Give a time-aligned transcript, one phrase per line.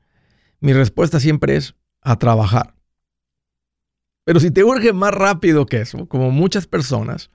[0.61, 2.75] Mi respuesta siempre es a trabajar.
[4.25, 7.31] Pero si te urge más rápido que eso, como muchas personas,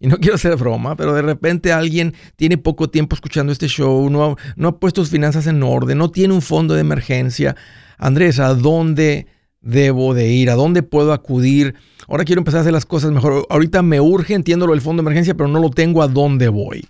[0.00, 4.08] y no quiero hacer broma, pero de repente alguien tiene poco tiempo escuchando este show,
[4.10, 4.36] no,
[4.68, 7.56] ha puesto sus finanzas en orden, no tiene un fondo de emergencia.
[7.98, 9.26] Andrés, ¿a dónde
[9.60, 10.50] debo de ir?
[10.50, 11.74] ¿A dónde puedo acudir?
[12.06, 13.46] Ahora quiero empezar a hacer las cosas mejor.
[13.50, 16.02] Ahorita me urge, entiendo lo del fondo de emergencia, pero no lo tengo.
[16.02, 16.86] ¿A dónde voy?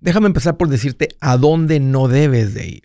[0.00, 2.82] Déjame empezar por decirte a dónde no debes de ir.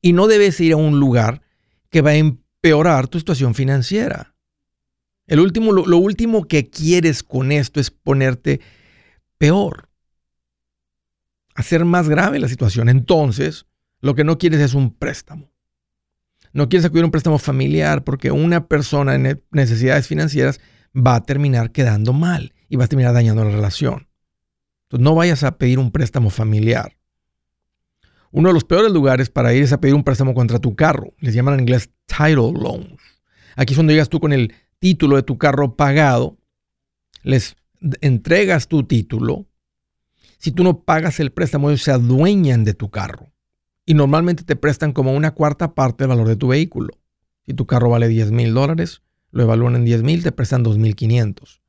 [0.00, 1.42] Y no debes ir a un lugar
[1.90, 4.34] que va a empeorar tu situación financiera.
[5.26, 8.60] El último, lo, lo último que quieres con esto es ponerte
[9.38, 9.88] peor,
[11.54, 12.88] hacer más grave la situación.
[12.88, 13.66] Entonces,
[14.00, 15.50] lo que no quieres es un préstamo.
[16.52, 20.60] No quieres acudir a un préstamo familiar porque una persona en necesidades financieras
[20.94, 24.05] va a terminar quedando mal y va a terminar dañando la relación.
[24.98, 26.96] No vayas a pedir un préstamo familiar.
[28.30, 31.14] Uno de los peores lugares para ir es a pedir un préstamo contra tu carro.
[31.20, 33.00] Les llaman en inglés title loans.
[33.56, 36.36] Aquí es donde llegas tú con el título de tu carro pagado,
[37.22, 37.56] les
[38.00, 39.46] entregas tu título.
[40.38, 43.32] Si tú no pagas el préstamo, ellos se adueñan de tu carro.
[43.86, 46.90] Y normalmente te prestan como una cuarta parte del valor de tu vehículo.
[47.46, 51.60] Si tu carro vale 10 mil dólares, lo evalúan en 10 mil, te prestan 2.500.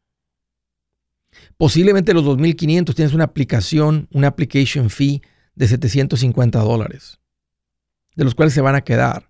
[1.58, 5.22] Posiblemente los 2.500 tienes una aplicación, una application fee
[5.56, 7.20] de 750 dólares,
[8.16, 9.30] de los cuales se van a quedar.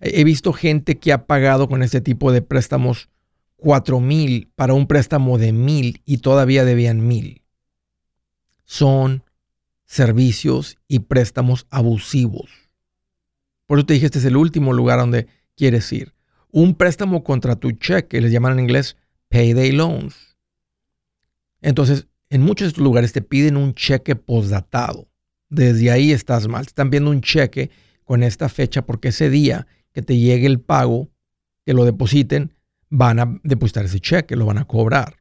[0.00, 3.08] He visto gente que ha pagado con este tipo de préstamos
[3.58, 7.42] 4.000 para un préstamo de 1.000 y todavía debían 1.000.
[8.64, 9.24] Son
[9.86, 12.50] servicios y préstamos abusivos.
[13.66, 16.14] Por eso te dije, este es el último lugar donde quieres ir.
[16.50, 18.96] Un préstamo contra tu cheque, les llaman en inglés
[19.28, 20.27] payday loans
[21.60, 25.08] entonces, en muchos lugares te piden un cheque postdatado.
[25.48, 26.64] Desde ahí estás mal.
[26.64, 27.70] Te están pidiendo un cheque
[28.04, 31.10] con esta fecha porque ese día que te llegue el pago,
[31.64, 32.54] que lo depositen,
[32.90, 35.16] van a depositar ese cheque, lo van a cobrar.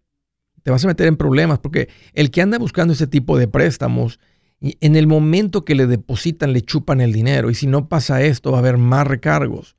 [0.63, 4.19] Te vas a meter en problemas porque el que anda buscando ese tipo de préstamos,
[4.59, 7.49] en el momento que le depositan, le chupan el dinero.
[7.49, 9.77] Y si no pasa esto, va a haber más recargos.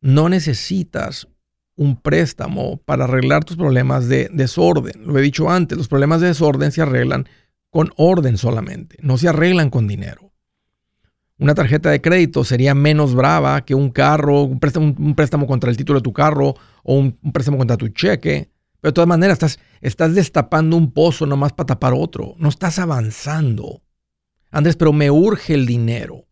[0.00, 1.28] No necesitas
[1.78, 5.06] un préstamo para arreglar tus problemas de desorden.
[5.06, 7.28] Lo he dicho antes, los problemas de desorden se arreglan
[7.70, 10.32] con orden solamente, no se arreglan con dinero.
[11.38, 16.00] Una tarjeta de crédito sería menos brava que un carro, un préstamo, contra el título
[16.00, 18.50] de tu carro o un, préstamo contra tu cheque.
[18.80, 22.34] Pero de todas maneras, estás, estás destapando un pozo nomás para tapar otro.
[22.38, 23.82] No estás avanzando.
[24.50, 26.26] Andrés, pero me urge el dinero.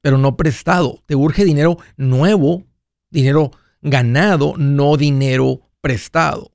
[0.00, 1.02] Pero no prestado.
[1.06, 2.62] Te urge dinero nuevo,
[3.10, 3.50] dinero
[3.82, 6.52] ganado, no dinero prestado.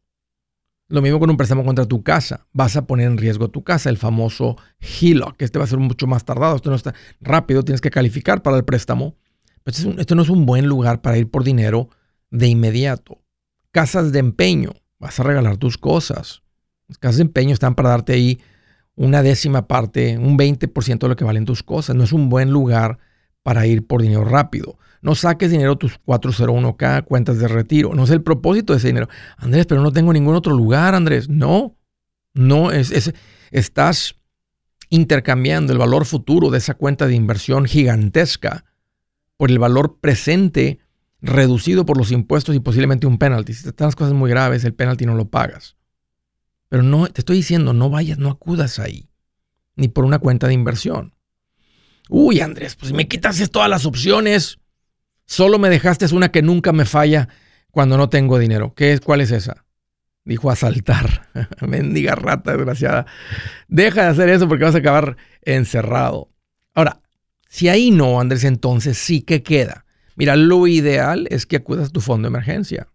[0.89, 2.47] Lo mismo con un préstamo contra tu casa.
[2.53, 5.41] Vas a poner en riesgo tu casa, el famoso HELOC.
[5.41, 6.55] Este va a ser mucho más tardado.
[6.55, 7.63] Esto no está rápido.
[7.63, 9.15] Tienes que calificar para el préstamo.
[9.63, 11.89] Pero este, esto no es un buen lugar para ir por dinero
[12.31, 13.21] de inmediato.
[13.71, 14.71] Casas de empeño.
[14.97, 16.41] Vas a regalar tus cosas.
[16.99, 18.39] Casas de empeño están para darte ahí
[18.95, 21.97] una décima parte, un 20% de lo que valen tus cosas.
[21.97, 22.97] No es un buen lugar
[23.47, 24.77] para ir por dinero rápido.
[25.01, 27.95] No saques dinero tus 401k, cuentas de retiro.
[27.95, 29.07] No es el propósito de ese dinero.
[29.37, 31.29] Andrés, pero no tengo ningún otro lugar, Andrés.
[31.29, 31.77] No,
[32.33, 33.13] no, es,
[33.51, 34.15] estás
[34.89, 38.65] intercambiando el valor futuro de esa cuenta de inversión gigantesca
[39.37, 40.79] por el valor presente
[41.21, 43.53] reducido por los impuestos y posiblemente un penalty.
[43.53, 45.77] Si te están las cosas muy graves, el penalty no lo pagas.
[46.67, 49.09] Pero no, te estoy diciendo, no vayas, no acudas ahí,
[49.77, 51.13] ni por una cuenta de inversión.
[52.09, 54.59] Uy, Andrés, pues me quitas todas las opciones.
[55.25, 57.27] Solo me dejaste una que nunca me falla
[57.71, 58.73] cuando no tengo dinero.
[58.75, 59.65] ¿Qué es, ¿Cuál es esa?
[60.23, 61.29] Dijo asaltar.
[61.61, 63.05] Mendiga rata desgraciada.
[63.67, 66.29] Deja de hacer eso porque vas a acabar encerrado.
[66.73, 67.01] Ahora,
[67.49, 69.85] si ahí no, Andrés, entonces sí que queda.
[70.15, 72.87] Mira, lo ideal es que acudas a tu fondo de emergencia.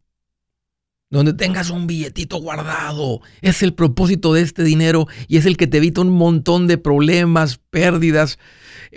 [1.12, 3.20] Donde tengas un billetito guardado.
[3.40, 6.78] Es el propósito de este dinero y es el que te evita un montón de
[6.78, 8.38] problemas, pérdidas,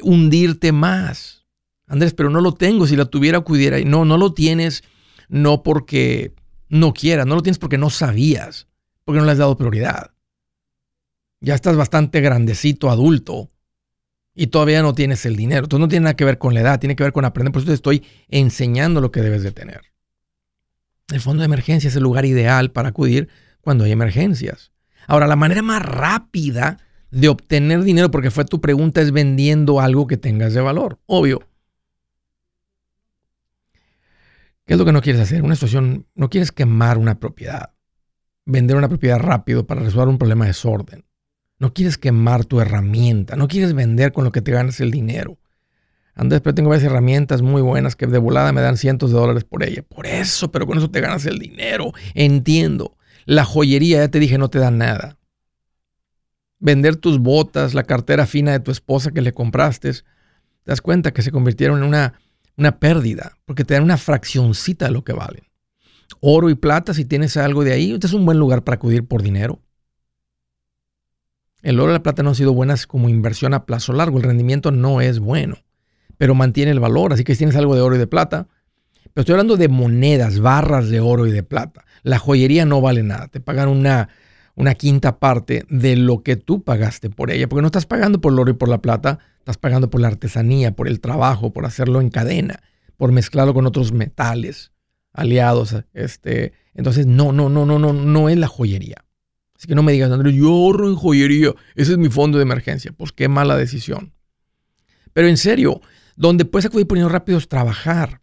[0.02, 1.46] hundirte más.
[1.88, 2.88] Andrés, pero no lo tengo.
[2.88, 3.80] Si la tuviera, acudiera.
[3.82, 4.84] No, no lo tienes
[5.28, 6.34] no porque
[6.70, 8.68] no quieras, no lo tienes porque no sabías,
[9.04, 10.12] porque no le has dado prioridad.
[11.42, 13.52] Ya estás bastante grandecito, adulto,
[14.34, 15.66] y todavía no tienes el dinero.
[15.66, 17.52] Entonces no tiene nada que ver con la edad, tiene que ver con aprender.
[17.52, 19.95] Por eso te estoy enseñando lo que debes de tener.
[21.12, 23.30] El fondo de emergencia es el lugar ideal para acudir
[23.62, 24.72] cuando hay emergencias.
[25.08, 26.78] Ahora, la manera más rápida
[27.12, 31.00] de obtener dinero, porque fue tu pregunta, es vendiendo algo que tengas de valor.
[31.06, 31.42] Obvio.
[34.66, 35.44] ¿Qué es lo que no quieres hacer?
[35.44, 37.74] Una situación, no quieres quemar una propiedad,
[38.46, 41.06] vender una propiedad rápido para resolver un problema de desorden.
[41.60, 45.38] No quieres quemar tu herramienta, no quieres vender con lo que te ganas el dinero.
[46.16, 49.44] Andrés, pero tengo varias herramientas muy buenas que de volada me dan cientos de dólares
[49.44, 49.84] por ella.
[49.84, 51.92] Por eso, pero con eso te ganas el dinero.
[52.14, 52.98] Entiendo.
[53.26, 55.18] La joyería, ya te dije, no te da nada.
[56.60, 60.02] Vender tus botas, la cartera fina de tu esposa que le compraste, te
[60.64, 62.14] das cuenta que se convirtieron en una,
[62.56, 65.44] una pérdida, porque te dan una fraccioncita de lo que valen.
[66.22, 69.06] Oro y plata, si tienes algo de ahí, este es un buen lugar para acudir
[69.06, 69.60] por dinero.
[71.62, 74.18] El oro y la plata no han sido buenas como inversión a plazo largo.
[74.18, 75.58] El rendimiento no es bueno,
[76.18, 77.14] pero mantiene el valor.
[77.14, 78.48] Así que si tienes algo de oro y de plata,
[79.14, 81.86] pero estoy hablando de monedas, barras de oro y de plata.
[82.04, 83.28] La joyería no vale nada.
[83.28, 84.10] Te pagan una,
[84.56, 88.34] una quinta parte de lo que tú pagaste por ella, porque no estás pagando por
[88.34, 91.66] el oro y por la plata, estás pagando por la artesanía, por el trabajo, por
[91.66, 92.62] hacerlo en cadena,
[92.98, 94.72] por mezclarlo con otros metales
[95.14, 95.76] aliados.
[95.94, 99.06] Este, entonces, no, no, no, no, no, no es la joyería.
[99.56, 101.54] Así que no me digas, Andrés, yo ahorro en joyería.
[101.76, 102.92] Ese es mi fondo de emergencia.
[102.92, 104.14] Pues qué mala decisión.
[105.14, 105.82] Pero en serio,
[106.16, 108.22] donde puedes acudir por dinero rápido es trabajar.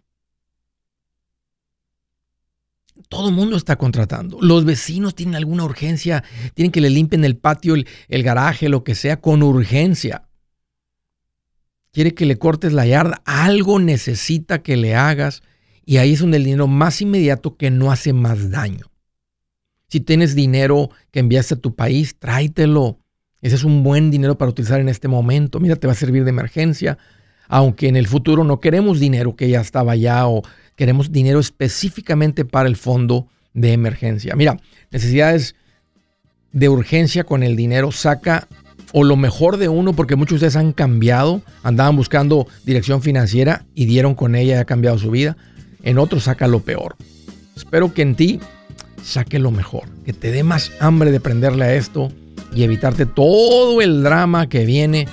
[3.08, 4.38] Todo el mundo está contratando.
[4.40, 6.24] Los vecinos tienen alguna urgencia,
[6.54, 10.28] tienen que le limpien el patio, el, garaje, lo que sea, con urgencia.
[11.92, 15.42] Quiere que le cortes la yarda, algo necesita que le hagas
[15.84, 18.90] y ahí es donde el dinero más inmediato que no hace más daño.
[19.88, 22.98] Si tienes dinero que enviaste a tu país, tráetelo.
[23.42, 25.60] Ese es un buen dinero para utilizar en este momento.
[25.60, 26.96] Mira, te va a servir de emergencia.
[27.48, 30.42] Aunque en el futuro no queremos dinero que ya estaba allá o
[30.76, 34.34] queremos dinero específicamente para el fondo de emergencia.
[34.34, 34.58] Mira,
[34.90, 35.54] necesidades
[36.52, 38.48] de urgencia con el dinero saca
[38.92, 43.64] o lo mejor de uno porque muchos de ustedes han cambiado, andaban buscando dirección financiera
[43.74, 45.36] y dieron con ella ha cambiado su vida.
[45.82, 46.96] En otros saca lo peor.
[47.56, 48.40] Espero que en ti
[49.02, 52.10] saque lo mejor, que te dé más hambre de prenderle a esto
[52.54, 55.08] y evitarte todo el drama que viene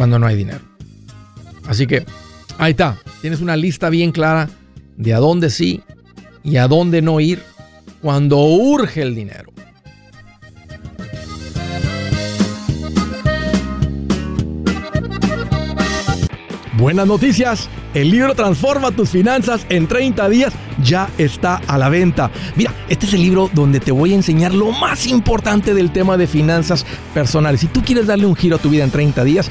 [0.00, 0.60] cuando no hay dinero.
[1.68, 2.06] Así que
[2.56, 4.48] ahí está, tienes una lista bien clara
[4.96, 5.82] de a dónde sí
[6.42, 7.42] y a dónde no ir
[8.00, 9.52] cuando urge el dinero.
[16.78, 17.68] Buenas noticias.
[17.92, 22.30] El libro Transforma tus finanzas en 30 días ya está a la venta.
[22.56, 26.16] Mira, este es el libro donde te voy a enseñar lo más importante del tema
[26.16, 27.60] de finanzas personales.
[27.60, 29.50] Si tú quieres darle un giro a tu vida en 30 días,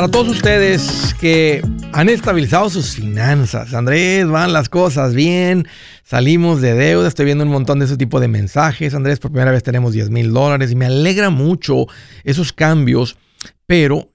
[0.00, 1.60] Para todos ustedes que
[1.92, 5.68] han estabilizado sus finanzas, Andrés, van las cosas bien,
[6.04, 9.50] salimos de deuda, estoy viendo un montón de ese tipo de mensajes, Andrés, por primera
[9.50, 11.84] vez tenemos 10 mil dólares y me alegra mucho
[12.24, 13.18] esos cambios,
[13.66, 14.10] pero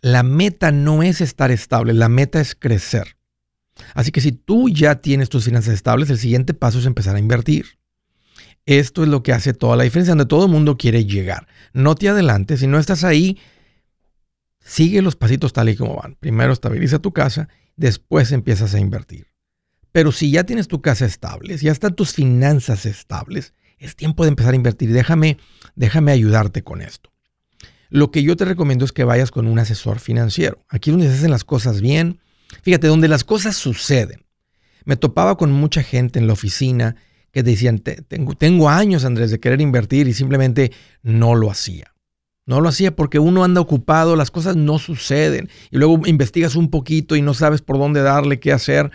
[0.00, 3.18] la meta no es estar estable, la meta es crecer.
[3.92, 7.18] Así que si tú ya tienes tus finanzas estables, el siguiente paso es empezar a
[7.18, 7.66] invertir.
[8.64, 11.48] Esto es lo que hace toda la diferencia, donde todo el mundo quiere llegar.
[11.74, 13.36] No te adelantes, si no estás ahí,
[14.66, 16.16] Sigue los pasitos tal y como van.
[16.16, 19.28] Primero estabiliza tu casa, después empiezas a invertir.
[19.92, 24.24] Pero si ya tienes tu casa estable, si ya están tus finanzas estables, es tiempo
[24.24, 24.92] de empezar a invertir.
[24.92, 25.38] Déjame,
[25.76, 27.12] déjame ayudarte con esto.
[27.90, 30.64] Lo que yo te recomiendo es que vayas con un asesor financiero.
[30.68, 32.18] Aquí es donde se hacen las cosas bien.
[32.62, 34.26] Fíjate, donde las cosas suceden.
[34.84, 36.96] Me topaba con mucha gente en la oficina
[37.30, 41.92] que decían, tengo, tengo años, Andrés, de querer invertir y simplemente no lo hacía.
[42.46, 45.50] No lo hacía porque uno anda ocupado, las cosas no suceden.
[45.70, 48.92] Y luego investigas un poquito y no sabes por dónde darle, qué hacer.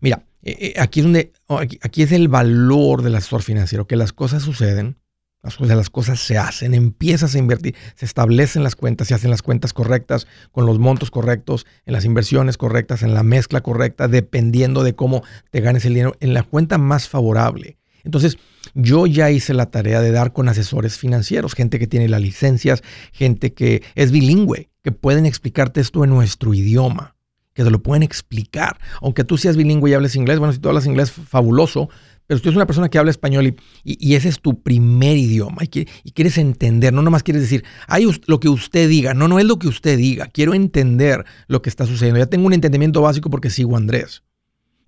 [0.00, 3.96] Mira, eh, eh, aquí es, donde, oh, aquí, es el valor del asesor financiero, que
[3.96, 4.98] las cosas suceden,
[5.42, 9.30] las cosas, las cosas se hacen, empiezas a invertir, se establecen las cuentas, se hacen
[9.30, 14.08] las cuentas correctas, con los montos correctos, en las inversiones correctas, en la mezcla correcta,
[14.08, 17.78] dependiendo de cómo te ganes el dinero, en la cuenta más favorable.
[18.04, 18.38] Entonces,
[18.74, 22.82] yo ya hice la tarea de dar con asesores financieros, gente que tiene las licencias,
[23.12, 27.16] gente que es bilingüe, que pueden explicarte esto en nuestro idioma,
[27.54, 28.78] que te lo pueden explicar.
[29.00, 31.88] Aunque tú seas bilingüe y hables inglés, bueno, si tú hablas inglés, fabuloso,
[32.26, 35.86] pero tú eres una persona que habla español y, ese es tu primer idioma y,
[36.04, 39.44] y, quieres entender, no nomás quieres decir, hay lo que usted diga, no, no es
[39.44, 42.18] lo que usted diga, quiero entender lo que está sucediendo.
[42.18, 44.22] Ya tengo un entendimiento básico porque sigo a Andrés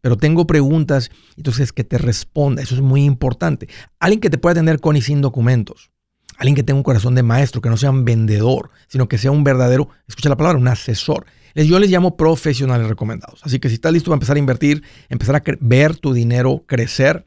[0.06, 3.68] pero tengo preguntas, entonces que te responda, eso es muy importante.
[3.98, 5.90] Alguien que te pueda atender con y sin documentos.
[6.36, 9.32] Alguien que tenga un corazón de maestro, que no sea un vendedor, sino que sea
[9.32, 11.26] un verdadero, escucha la palabra, un asesor.
[11.56, 13.40] Yo les llamo profesionales recomendados.
[13.42, 17.26] Así que si estás listo para empezar a invertir, empezar a ver tu dinero crecer,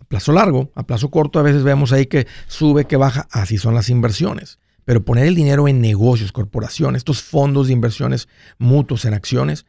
[0.00, 3.58] a plazo largo, a plazo corto, a veces vemos ahí que sube, que baja, así
[3.58, 4.60] son las inversiones.
[4.84, 9.66] Pero poner el dinero en negocios, corporaciones, estos fondos de inversiones mutuos en acciones,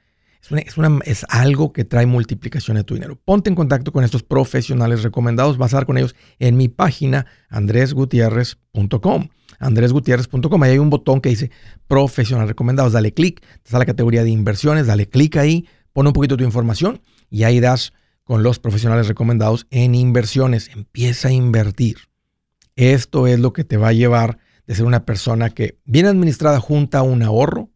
[1.05, 3.17] es, algo que trae multiplicación de tu dinero.
[3.23, 5.57] Ponte en contacto con estos profesionales recomendados.
[5.57, 9.29] Vas a dar con ellos en mi página andresgutierrez.com.
[9.59, 10.63] andresgutierrez.com.
[10.63, 11.51] Ahí hay un botón que dice
[11.87, 12.93] profesionales recomendados.
[12.93, 14.87] Dale clic, te sale la categoría de inversiones.
[14.87, 19.67] Dale clic ahí, pon un poquito tu información y ahí das con los profesionales recomendados
[19.69, 20.69] en inversiones.
[20.73, 21.97] Empieza a invertir.
[22.75, 26.59] Esto es lo que te va a llevar de ser una persona que bien administrada
[26.59, 27.69] junta un ahorro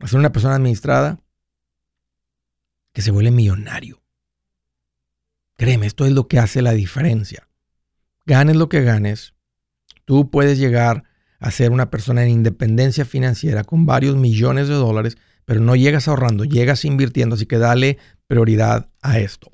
[0.00, 1.23] a ser una persona administrada
[2.94, 4.00] que se vuelve millonario.
[5.56, 7.48] Créeme, esto es lo que hace la diferencia.
[8.24, 9.34] Ganes lo que ganes,
[10.06, 11.04] tú puedes llegar
[11.40, 16.08] a ser una persona en independencia financiera con varios millones de dólares, pero no llegas
[16.08, 19.50] ahorrando, llegas invirtiendo, así que dale prioridad a esto.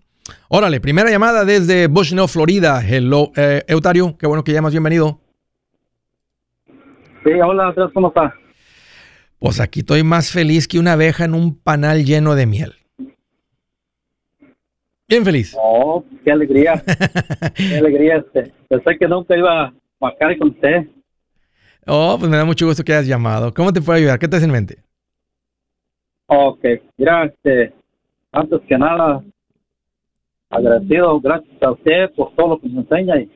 [0.48, 2.80] Órale, primera llamada desde Bushnell, Florida.
[2.86, 5.20] Hello, eh, Eutario, qué bueno que llamas, bienvenido.
[7.24, 8.32] Sí, hola, Andrés, ¿cómo estás?
[9.38, 12.79] Pues aquí estoy más feliz que una abeja en un panal lleno de miel.
[15.10, 15.56] Bien feliz.
[15.60, 16.80] Oh, qué alegría.
[17.56, 18.18] qué alegría.
[18.18, 18.52] Este.
[18.68, 20.86] Pensé que nunca iba a marcar con usted.
[21.84, 23.52] Oh, pues me da mucho gusto que hayas llamado.
[23.52, 24.20] ¿Cómo te puedo ayudar?
[24.20, 24.78] ¿Qué te hace en mente?
[26.26, 26.64] Ok,
[26.96, 27.74] mira, este,
[28.30, 29.24] antes que nada,
[30.48, 33.30] agradecido, gracias a usted por todo lo que nos enseña y,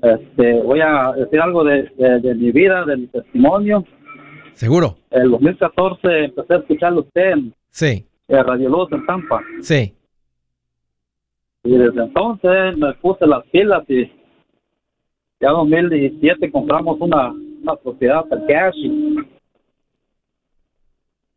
[0.00, 3.84] Este, voy a decir algo de, de, mi vida, de mi testimonio.
[4.54, 4.96] Seguro.
[5.10, 8.06] En el 2014 empecé a escucharlo usted en, sí.
[8.28, 9.42] Radio Luz en Tampa.
[9.60, 9.95] Sí.
[11.66, 14.04] Y desde entonces me puse las pilas y
[15.40, 18.76] ya en 2017 compramos una, una propiedad al cash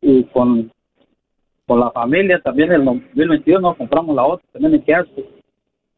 [0.01, 0.71] y, con,
[1.65, 5.07] con la familia también en el 2021 compramos la otra también en cash.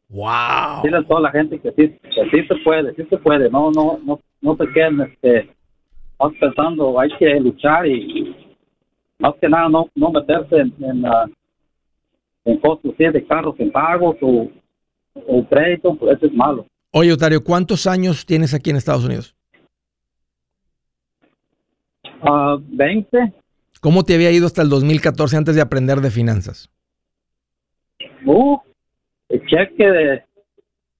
[0.09, 0.81] Wow.
[0.83, 3.69] Dile a toda la gente que sí, que sí se puede, sí se puede, no,
[3.71, 5.49] no, no, no se queden este,
[6.17, 8.33] más pensando, hay que luchar y
[9.19, 11.03] más que nada no, no meterse en, en,
[12.45, 14.49] en costos de carros en pagos o,
[15.13, 16.65] o crédito, pues eso es malo.
[16.91, 19.35] Oye, Otario, ¿cuántos años tienes aquí en Estados Unidos?
[22.23, 23.33] Uh, 20.
[23.79, 26.69] ¿Cómo te había ido hasta el 2014 antes de aprender de finanzas?
[28.25, 28.57] Uh,
[29.29, 30.23] el cheque de,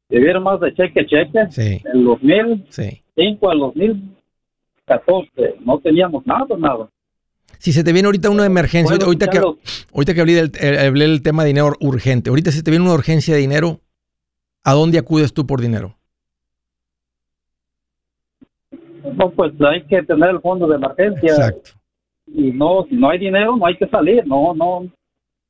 [0.10, 1.48] vivieron más de cheque cheque.
[1.50, 1.82] Sí.
[1.94, 3.04] En 2005 sí.
[3.16, 6.90] al 2014 no teníamos nada, nada.
[7.62, 11.44] Si se te viene ahorita una emergencia, ahorita, que, ahorita que hablé del, el tema
[11.44, 13.82] de dinero urgente, ahorita si te viene una urgencia de dinero,
[14.64, 15.96] ¿a dónde acudes tú por dinero?
[19.16, 21.36] No, pues hay que tener el fondo de emergencia.
[21.36, 21.70] Exacto.
[22.26, 24.92] Y no, si no hay dinero, no hay que salir, no, no,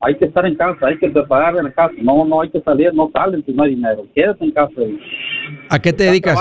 [0.02, 2.94] hay que estar en casa, hay que preparar en casa, no, no hay que salir,
[2.94, 4.82] no salen si no hay dinero, quédate en casa.
[5.70, 6.38] ¿A qué te dedicas,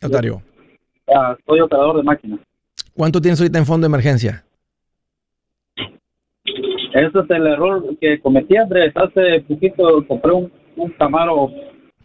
[0.00, 0.42] Otario?
[1.12, 2.38] Ah, soy operador de máquinas.
[2.94, 4.44] ¿Cuánto tienes ahorita en fondo de emergencia?
[6.94, 8.92] Ese es el error que cometí, Andrés.
[8.94, 11.50] Hace poquito compré un, un Camaro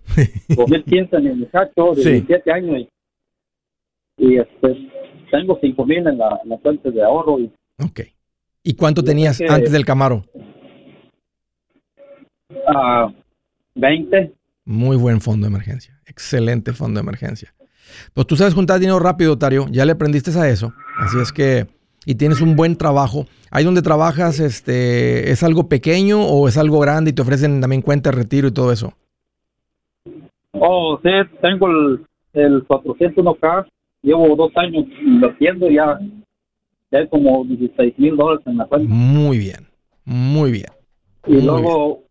[0.49, 2.87] 2015 mi muchacho de 17 años
[4.17, 4.89] y, este,
[5.31, 7.39] tengo 5 mil en la, cuenta de ahorro.
[7.39, 7.51] Y,
[7.83, 8.01] ok.
[8.63, 10.25] ¿Y cuánto tenías antes del Camaro?
[13.75, 14.33] 20.
[14.65, 15.99] Muy buen fondo de emergencia.
[16.05, 17.53] Excelente fondo de emergencia.
[18.13, 19.67] Pues tú sabes juntar dinero rápido, Otario.
[19.69, 20.73] Ya le aprendiste a eso.
[20.99, 21.67] Así es que,
[22.07, 23.25] y tienes un buen trabajo.
[23.51, 27.81] Ahí donde trabajas, este, ¿es algo pequeño o es algo grande y te ofrecen también
[27.81, 28.93] cuenta de retiro y todo eso?
[30.53, 31.09] Oh, sí,
[31.41, 33.67] tengo el, el 401k.
[34.03, 35.99] Llevo dos años invirtiendo ya,
[36.91, 38.87] ya hay como 16 mil dólares en la cuenta.
[38.87, 39.67] Muy bien,
[40.05, 40.71] muy bien.
[41.27, 42.03] Y luego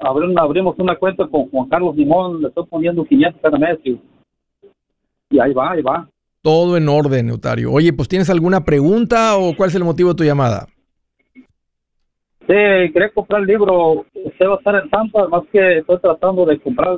[0.00, 4.00] abrimos una cuenta con Juan Carlos Limón, le estoy poniendo 500 cada mes y,
[5.38, 6.08] ahí va, ahí va.
[6.42, 7.72] Todo en orden, notario.
[7.72, 10.66] Oye, pues ¿tienes alguna pregunta o cuál es el motivo de tu llamada?
[11.34, 12.54] Sí,
[12.92, 14.06] quería comprar el libro.
[14.14, 16.96] Usted va a estar en Tampa, más que estoy tratando de comprar,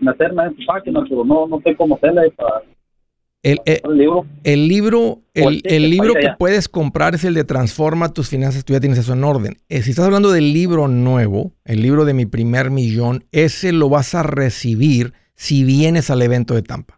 [0.00, 2.62] meterme en su página, pero no, no sé cómo hacerle para
[3.44, 8.12] el, eh, el, libro, el libro, el, libro que puedes comprar es el de Transforma
[8.12, 9.58] tus finanzas, tú ya tienes eso en orden.
[9.68, 13.88] Eh, si estás hablando del libro nuevo, el libro de mi primer millón, ese lo
[13.88, 16.97] vas a recibir si vienes al evento de Tampa.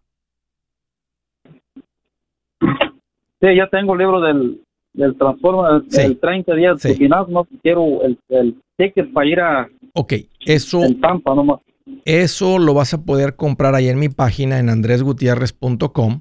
[2.60, 4.60] Sí, ya tengo el libro del,
[4.92, 9.68] del Transforma, del 30 días de finanzas, no quiero el, el, ticket para ir a
[9.94, 10.14] Ok,
[10.46, 10.80] eso...
[11.00, 11.60] Tampa nomás.
[12.04, 16.20] Eso lo vas a poder comprar ahí en mi página en andresgutierrez.com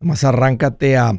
[0.00, 1.12] Nomás arráncate a,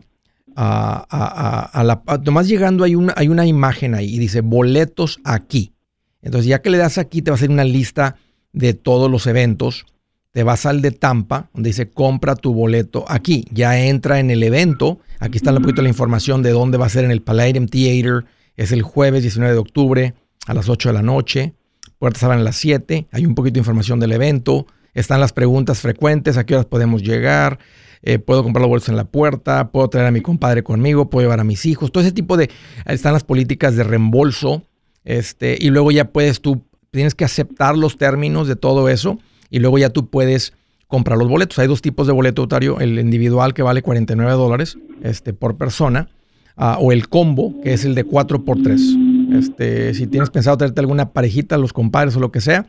[0.56, 2.02] a, la...
[2.24, 5.74] nomás llegando hay una, hay una imagen ahí y dice boletos aquí.
[6.22, 8.18] Entonces ya que le das aquí te va a hacer una lista
[8.54, 9.86] de todos los eventos.
[10.32, 13.46] Te vas al de Tampa, donde dice compra tu boleto aquí.
[13.52, 15.00] Ya entra en el evento.
[15.20, 18.26] Aquí está un poquito la información de dónde va a ser en el Palladium Theater.
[18.56, 20.14] Es el jueves 19 de octubre
[20.48, 21.54] a las 8 de la noche.
[22.00, 23.08] Puertas abren a las 7.
[23.12, 24.68] Hay un poquito de información del evento.
[24.94, 27.60] Están las preguntas frecuentes, a qué horas podemos llegar,
[28.02, 31.26] eh, puedo comprar los bolsos en la puerta, puedo traer a mi compadre conmigo, puedo
[31.26, 32.50] llevar a mis hijos, todo ese tipo de...
[32.86, 34.64] Están las políticas de reembolso,
[35.06, 39.20] este, y luego ya puedes tú, tienes que aceptar los términos de todo eso,
[39.52, 40.54] y luego ya tú puedes
[40.88, 41.60] comprar los boletos.
[41.60, 46.10] Hay dos tipos de boleto, Otario, el individual que vale 49 dólares este, por persona,
[46.58, 49.38] ah, o el combo, que es el de 4x3.
[49.38, 52.66] Este, si tienes pensado traerte alguna parejita, los compadres o lo que sea,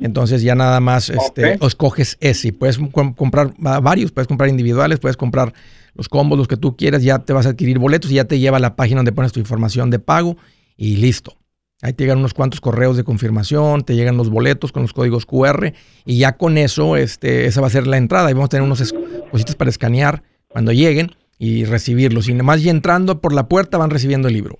[0.00, 2.52] entonces ya nada más este, escoges ese.
[2.52, 2.78] Puedes
[3.16, 5.54] comprar varios, puedes comprar individuales, puedes comprar
[5.94, 8.38] los combos, los que tú quieras, ya te vas a adquirir boletos y ya te
[8.38, 10.36] lleva a la página donde pones tu información de pago
[10.76, 11.36] y listo.
[11.82, 15.26] Ahí te llegan unos cuantos correos de confirmación, te llegan los boletos con los códigos
[15.26, 15.72] QR
[16.04, 18.30] y ya con eso, este, esa va a ser la entrada.
[18.30, 18.94] Y vamos a tener unos
[19.32, 22.28] cositas para escanear cuando lleguen y recibirlos.
[22.28, 24.58] Y más ya entrando por la puerta van recibiendo el libro.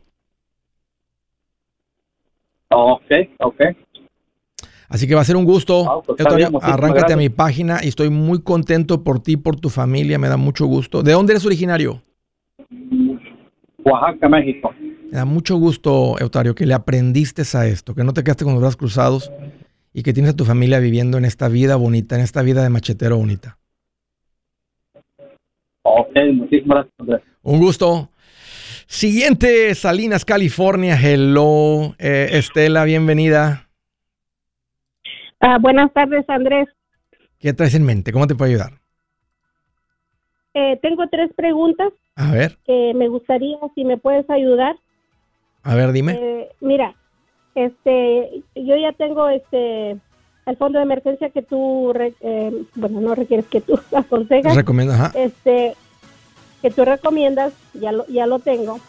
[2.70, 3.61] Ok, ok.
[4.88, 6.02] Así que va a ser un gusto.
[6.04, 6.26] Pues
[6.62, 10.37] arráncate a mi página y estoy muy contento por ti, por tu familia, me da
[10.37, 11.04] mucho gusto.
[11.04, 12.02] ¿De dónde eres originario?
[13.85, 14.74] Oaxaca, México.
[15.12, 18.55] Me da mucho gusto, Eutario, que le aprendiste a esto, que no te quedaste con
[18.55, 19.31] los brazos cruzados
[19.92, 22.70] y que tienes a tu familia viviendo en esta vida bonita, en esta vida de
[22.70, 23.59] machetero bonita.
[25.83, 27.31] Ok, muchísimas gracias.
[27.42, 28.09] Un gusto.
[28.87, 30.98] Siguiente, Salinas, California.
[30.98, 33.68] Hello, eh, Estela, bienvenida.
[35.40, 36.70] Ah, buenas tardes, Andrés.
[37.38, 38.12] ¿Qué traes en mente?
[38.12, 38.81] ¿Cómo te puedo ayudar?
[40.55, 44.75] Eh, tengo tres preguntas A ver, que me gustaría si me puedes ayudar.
[45.62, 46.12] A ver, dime.
[46.20, 46.94] Eh, mira,
[47.55, 49.96] este, yo ya tengo este
[50.44, 54.92] el fondo de emergencia que tú, re- eh, bueno, no requieres que tú aconsejas, Recomiendo,
[54.94, 55.12] ajá.
[55.14, 55.75] este,
[56.61, 58.81] que tú recomiendas, ya lo, ya lo tengo.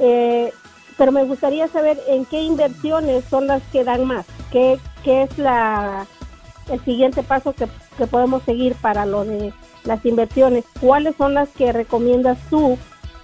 [0.00, 0.52] Eh,
[0.98, 5.38] pero me gustaría saber en qué inversiones son las que dan más, qué, qué es
[5.38, 6.06] la
[6.72, 9.52] el siguiente paso que, que podemos seguir para lo de
[9.84, 12.76] las inversiones, cuáles son las que recomiendas tú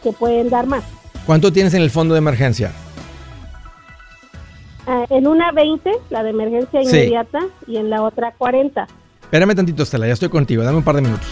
[0.05, 0.85] que pueden dar más.
[1.27, 2.71] ¿Cuánto tienes en el fondo de emergencia?
[4.87, 6.89] Ah, en una 20, la de emergencia Sí.
[6.97, 8.87] inmediata, y en la otra 40.
[9.23, 10.63] Espérame tantito, Estela, ya estoy contigo.
[10.65, 11.27] Dame un par de minutos.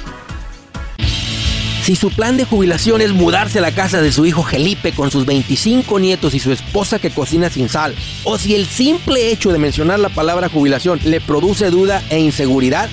[1.82, 5.10] Si su plan de jubilación es mudarse a la casa de su hijo Felipe con
[5.10, 9.50] sus 25 nietos y su esposa que cocina sin sal, o si el simple hecho
[9.50, 12.88] de mencionar la palabra jubilación le produce duda e inseguridad,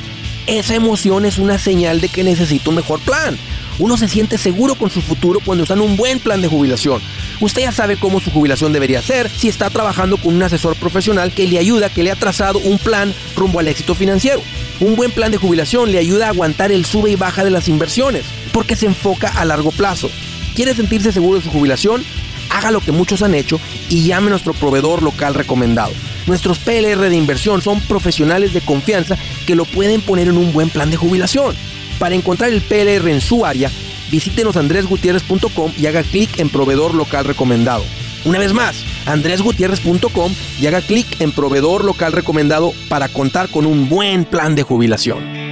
[0.48, 3.38] esa emoción es una señal de que necesita un mejor plan.
[3.78, 7.02] Uno se siente seguro con su futuro cuando está en un buen plan de jubilación.
[7.40, 11.32] Usted ya sabe cómo su jubilación debería ser si está trabajando con un asesor profesional
[11.32, 14.42] que le ayuda, que le ha trazado un plan rumbo al éxito financiero.
[14.80, 17.68] Un buen plan de jubilación le ayuda a aguantar el sube y baja de las
[17.68, 20.10] inversiones, porque se enfoca a largo plazo.
[20.56, 22.04] ¿Quiere sentirse seguro de su jubilación?
[22.50, 25.92] Haga lo que muchos han hecho y llame a nuestro proveedor local recomendado.
[26.26, 30.70] Nuestros PLR de inversión son profesionales de confianza que lo pueden poner en un buen
[30.70, 31.56] plan de jubilación.
[32.00, 33.72] Para encontrar el PLR en su área,
[34.12, 37.84] visítenos andresgutierrez.com y haga clic en proveedor local recomendado.
[38.26, 43.88] Una vez más, andresgutierrez.com y haga clic en proveedor local recomendado para contar con un
[43.90, 45.47] buen plan de jubilación.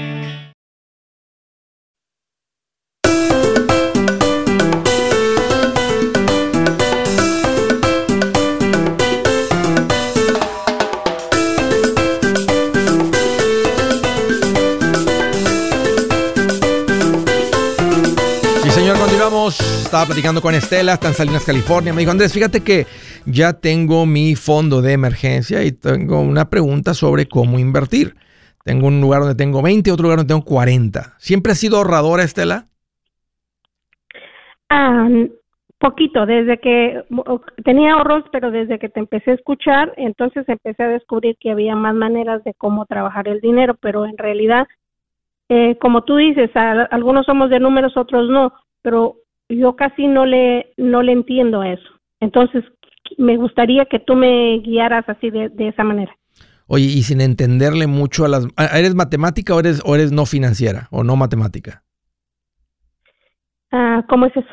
[19.96, 21.94] Estaba platicando con Estela, está en Salinas, California.
[21.94, 22.86] Me dijo, Andrés, fíjate que
[23.26, 28.14] ya tengo mi fondo de emergencia y tengo una pregunta sobre cómo invertir.
[28.66, 31.14] Tengo un lugar donde tengo 20, otro lugar donde tengo 40.
[31.18, 32.66] ¿Siempre has sido ahorradora, Estela?
[34.70, 35.08] Ah,
[35.78, 37.02] poquito, desde que
[37.64, 41.74] tenía ahorros, pero desde que te empecé a escuchar, entonces empecé a descubrir que había
[41.78, 44.68] más maneras de cómo trabajar el dinero, pero en realidad,
[45.48, 50.74] eh, como tú dices, algunos somos de números, otros no, pero yo casi no le,
[50.78, 51.88] no le entiendo a eso.
[52.20, 52.64] Entonces,
[53.18, 56.12] me gustaría que tú me guiaras así de, de esa manera.
[56.68, 58.48] Oye, y sin entenderle mucho a las...
[58.56, 61.84] ¿a- ¿Eres matemática o eres, o eres no financiera o no matemática?
[63.72, 64.48] Ah, ¿Cómo es eso?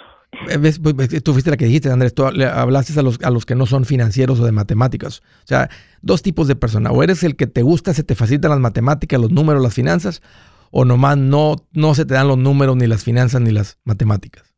[0.50, 3.46] Eh, ves, pues, Tú fuiste la que dijiste, Andrés, tú hablaste a los, a los
[3.46, 5.20] que no son financieros o de matemáticas.
[5.44, 6.90] O sea, dos tipos de persona.
[6.90, 10.22] O eres el que te gusta, se te facilitan las matemáticas, los números, las finanzas,
[10.70, 14.51] o nomás no, no se te dan los números, ni las finanzas, ni las matemáticas.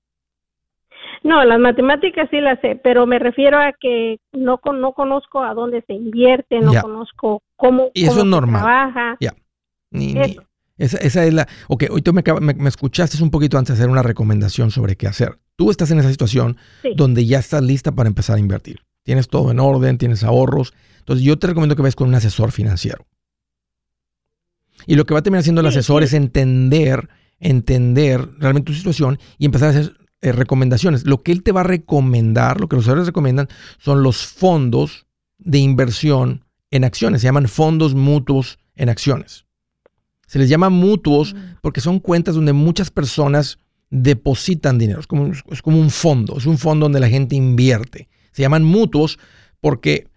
[1.24, 5.54] No, las matemáticas sí las sé, pero me refiero a que no no conozco a
[5.54, 6.82] dónde se invierte, no Ya.
[6.82, 8.62] conozco cómo, Y eso cómo es se normal.
[8.62, 9.16] trabaja.
[9.90, 10.42] Ni- ni- Eso.
[10.76, 11.48] esa, esa es la...
[11.68, 14.96] Ok, hoy tú me, me, me escuchaste un poquito antes de hacer una recomendación sobre
[14.96, 15.38] qué hacer.
[15.56, 16.92] Tú estás en esa situación Sí.
[16.96, 18.80] donde ya estás lista para empezar a invertir.
[19.02, 20.74] Tienes todo en orden, tienes ahorros.
[20.98, 23.06] Entonces yo te recomiendo que vayas con un asesor financiero.
[24.86, 26.06] Y lo que va a terminar haciendo el Sí, asesor sí.
[26.06, 27.08] es entender,
[27.38, 29.92] entender realmente tu situación y empezar a hacer
[30.24, 31.06] eh, recomendaciones.
[31.06, 35.04] Lo que él te va a recomendar, lo que los asesores recomiendan, son los fondos
[35.36, 37.20] de inversión en acciones.
[37.20, 39.44] Se llaman fondos mutuos en acciones.
[40.26, 43.58] Se les llama mutuos porque son cuentas donde muchas personas
[43.90, 45.00] depositan dinero.
[45.00, 48.08] Es como, es como un fondo, es un fondo donde la gente invierte.
[48.32, 49.18] Se llaman mutuos
[49.60, 50.08] porque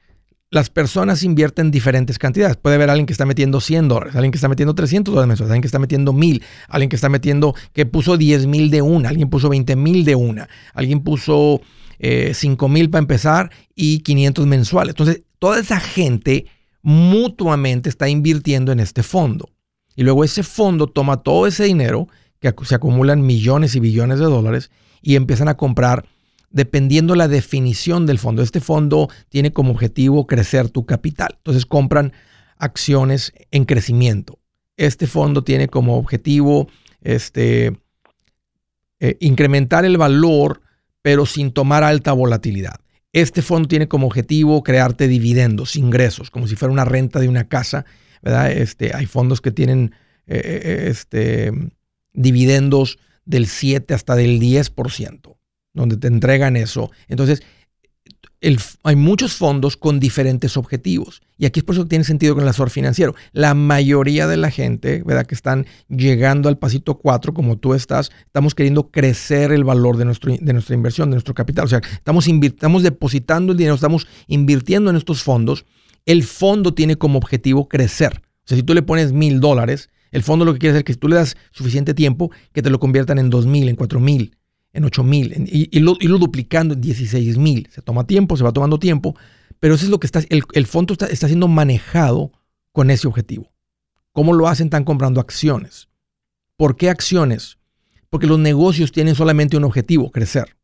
[0.50, 2.56] las personas invierten diferentes cantidades.
[2.56, 5.52] Puede haber alguien que está metiendo 100 dólares, alguien que está metiendo 300 dólares mensuales,
[5.52, 9.10] alguien que está metiendo 1000, alguien que está metiendo, que puso 10 mil de una,
[9.10, 11.62] alguien puso 20 mil de una, alguien puso
[12.00, 14.92] eh, 5 mil para empezar y 500 mensuales.
[14.92, 16.46] Entonces, toda esa gente
[16.82, 19.50] mutuamente está invirtiendo en este fondo.
[19.96, 22.08] Y luego ese fondo toma todo ese dinero,
[22.40, 26.06] que se acumulan millones y billones de dólares, y empiezan a comprar
[26.50, 28.42] dependiendo la definición del fondo.
[28.42, 31.36] Este fondo tiene como objetivo crecer tu capital.
[31.38, 32.14] Entonces compran
[32.58, 34.40] acciones en crecimiento.
[34.78, 36.68] Este fondo tiene como objetivo
[37.02, 37.78] este,
[39.00, 40.62] eh, incrementar el valor,
[41.02, 42.80] pero sin tomar alta volatilidad.
[43.14, 47.48] Este fondo tiene como objetivo crearte dividendos, ingresos, como si fuera una renta de una
[47.48, 47.86] casa,
[48.22, 48.52] ¿verdad?
[48.52, 49.94] Este, hay fondos que tienen
[50.28, 51.52] eh, eh, este,
[52.14, 55.37] dividendos del 7 hasta del 10%,
[55.78, 56.92] donde te entregan eso.
[57.08, 57.42] Entonces,
[58.84, 61.22] hay muchos fondos con diferentes objetivos.
[61.38, 63.16] Y aquí es por eso que tiene sentido con el asesor financiero.
[63.32, 65.26] La mayoría de la gente, ¿verdad?
[65.26, 70.06] Que están llegando al pasito 4, como tú estás, estamos queriendo crecer el valor de,
[70.06, 71.66] nuestro, de nuestra inversión, de nuestro capital.
[71.66, 72.26] O sea, estamos,
[72.84, 75.66] depositando el dinero, estamos invirtiendo en estos fondos.
[76.06, 78.22] El fondo tiene como objetivo crecer.
[78.24, 80.94] O sea, si tú le pones mil dólares, el fondo lo que quiere es que
[80.94, 84.38] tú le das suficiente tiempo que te lo conviertan en dos mil, en cuatro mil,
[84.78, 87.68] en 8 mil y, y, lo, duplicando en 16 mil.
[87.72, 89.16] Se toma tiempo, se va tomando tiempo,
[89.60, 92.32] pero eso es lo que está, el, fondo está, está, siendo manejado
[92.72, 93.52] con ese objetivo.
[94.13, 94.68] ¿Cómo lo hacen?
[94.68, 95.90] Están comprando acciones.
[96.56, 97.58] ¿Por qué acciones?
[98.10, 100.56] Porque los negocios tienen solamente un objetivo, crecer.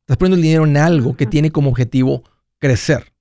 [0.00, 2.24] Estás poniendo el dinero en algo que tiene como objetivo
[2.58, 3.12] crecer.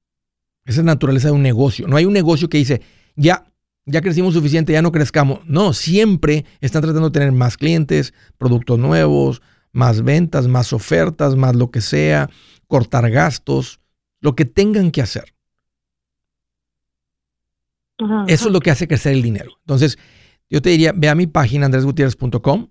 [0.65, 1.88] Esa es la naturaleza de un negocio.
[1.88, 2.81] No hay un negocio que dice,
[3.15, 3.45] ya,
[3.86, 5.39] ya crecimos suficiente, ya no crezcamos.
[5.45, 11.56] No, siempre están tratando de tener más clientes, productos nuevos, más ventas, más ofertas, más
[11.56, 12.30] lo que sea,
[12.67, 13.80] cortar gastos,
[14.21, 15.36] lo que tengan que hacer.
[18.28, 19.52] Eso es lo que hace crecer el dinero.
[19.62, 19.98] Entonces,
[20.50, 22.69] yo te diría, ve a mi página andresgutierrez.com.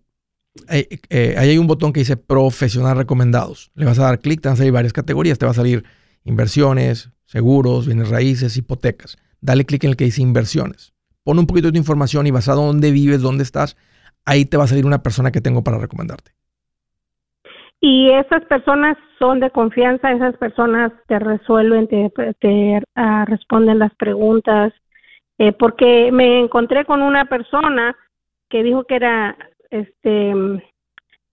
[0.69, 3.71] Eh, eh, ahí hay un botón que dice profesional recomendados.
[3.75, 5.39] Le vas a dar clic, te van a salir varias categorías.
[5.39, 5.85] Te va a salir
[6.25, 9.17] inversiones, seguros, bienes raíces, hipotecas.
[9.41, 10.94] Dale clic en el que dice inversiones
[11.25, 13.77] pon un poquito de tu información y basado en dónde vives, dónde estás,
[14.25, 16.31] ahí te va a salir una persona que tengo para recomendarte.
[17.81, 24.73] Y esas personas son de confianza, esas personas te resuelven, te, ah, responden las preguntas,
[25.39, 27.97] eh, porque me encontré con una persona
[28.49, 29.37] que dijo que era,
[29.71, 30.33] este,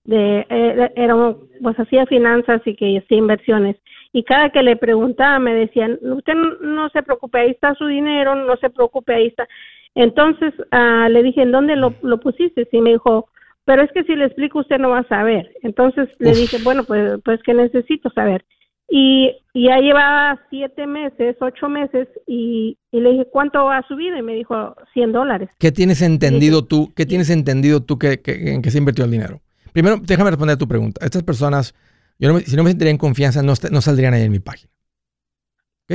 [0.03, 1.15] de, eh, era,
[1.61, 3.77] pues hacía finanzas y que hacía inversiones
[4.13, 8.35] y cada que le preguntaba me decían, usted no se preocupe, ahí está su dinero,
[8.35, 9.47] no se preocupe, ahí está.
[9.95, 12.67] Entonces uh, le dije, ¿en dónde lo, lo pusiste?
[12.71, 13.27] Y me dijo,
[13.65, 15.51] pero es que si le explico usted no va a saber.
[15.61, 18.43] Entonces le dije, bueno, pues, pues que necesito saber.
[18.89, 24.17] Y, ya llevaba siete meses, ocho meses, y, le dije, ¿cuánto ha subido?
[24.17, 25.49] Y me dijo, 100 dólares.
[25.59, 26.91] ¿Qué tienes entendido tú?
[26.95, 29.41] ¿Qué tienes entendido tú que, en que se invirtió el dinero?
[29.71, 31.05] Primero, déjame responder a tu pregunta.
[31.05, 31.73] Estas personas,
[32.19, 34.71] yo si no me sentiría en confianza, no, no saldrían ahí en mi página.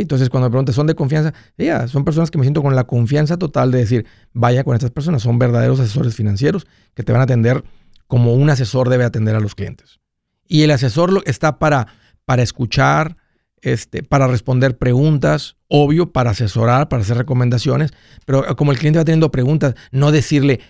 [0.00, 1.32] Entonces, cuando me preguntas, ¿son de confianza?
[1.88, 5.22] Son personas que me siento con la confianza total de decir, vaya con estas personas,
[5.22, 7.64] son verdaderos asesores financieros que te van a atender
[8.06, 10.00] como un asesor debe atender a los clientes.
[10.46, 11.88] Y el asesor está para,
[12.24, 13.16] para escuchar,
[13.62, 17.90] este, para responder preguntas, obvio, para asesorar, para hacer recomendaciones,
[18.24, 20.60] pero como el cliente va teniendo preguntas, no decirle,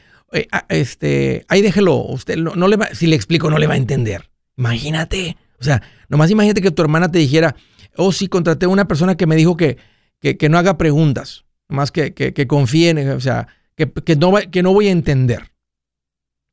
[0.51, 3.79] ah, este, ahí déjelo, usted no, le va, si le explico no le va a
[3.79, 4.31] entender.
[4.57, 7.55] Imagínate, o sea, nomás imagínate que tu hermana te dijera,
[7.99, 9.79] oh, sí, contraté a una persona que me dijo que,
[10.21, 14.73] que, no haga preguntas, más que, que, confíe en, o sea, que, no, que no
[14.73, 15.53] voy a entender.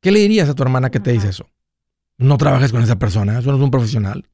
[0.00, 1.48] ¿Qué le dirías a tu hermana que te dice eso?
[2.18, 4.28] No trabajes con esa persona, eso no es un profesional.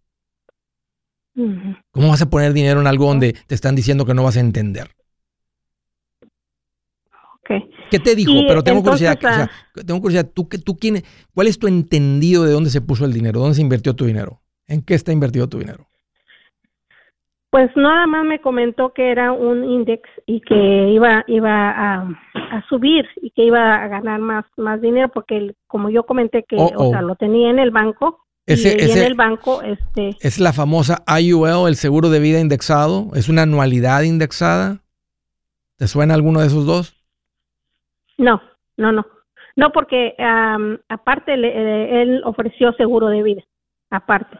[1.90, 4.40] ¿Cómo vas a poner dinero en algo donde te están diciendo que no vas a
[4.40, 4.90] entender?
[7.90, 8.32] ¿Qué te dijo?
[8.46, 9.18] Pero tengo curiosidad.
[9.24, 10.30] Ah, tengo curiosidad.
[10.32, 11.02] ¿tú, tú quién,
[11.34, 13.40] ¿Cuál es tu entendido de dónde se puso el dinero?
[13.40, 14.40] ¿Dónde se invirtió tu dinero?
[14.66, 15.89] ¿En qué está invertido tu dinero?
[17.50, 22.08] Pues nada más me comentó que era un index y que iba iba a,
[22.68, 26.70] subir y que iba a ganar más más dinero porque como yo comenté que oh,
[26.76, 27.02] o sea, oh.
[27.02, 31.76] lo tenía en el banco y, en el banco este es la famosa IUL, el
[31.76, 34.78] seguro de vida indexado, es una anualidad indexada.
[35.76, 36.94] ¿Te suena alguno de esos dos?
[38.18, 38.42] No,
[38.76, 39.06] no, no.
[39.56, 40.14] No porque
[40.88, 43.42] aparte le, él ofreció seguro de vida,
[43.90, 44.38] aparte.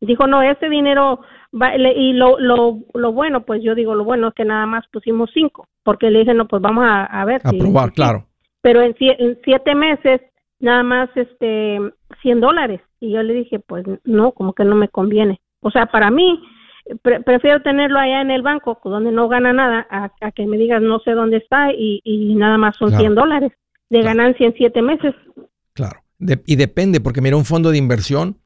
[0.00, 1.20] Dijo, "No, ese dinero
[1.52, 5.30] y lo, lo, lo bueno, pues yo digo, lo bueno es que nada más pusimos
[5.34, 7.40] cinco, porque le dije, no, pues vamos a, a ver.
[7.44, 8.26] A probar, claro.
[8.62, 10.20] Pero en, en siete meses,
[10.60, 11.78] nada más este
[12.22, 12.80] 100 dólares.
[13.00, 15.40] Y yo le dije, pues no, como que no me conviene.
[15.60, 16.40] O sea, para mí,
[17.24, 21.00] prefiero tenerlo allá en el banco, donde no gana nada, a, que me digas no
[21.00, 23.52] sé dónde está y, y nada más son 100 dólares
[23.88, 25.14] de ganancia en siete meses.
[25.72, 26.00] Claro.
[26.18, 28.36] y depende, porque mira, un fondo de inversión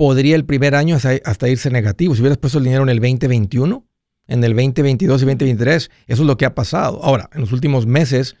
[0.00, 2.14] podría el primer año hasta, irse negativo.
[2.14, 3.84] Si hubieras puesto el dinero en el 2021,
[4.28, 7.04] en el 2022 y 2023, eso es lo que ha pasado.
[7.04, 8.34] Ahora, en los últimos meses